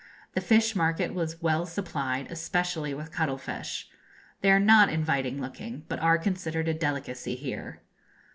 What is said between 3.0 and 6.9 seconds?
cuttle fish. They are not inviting looking, but are considered a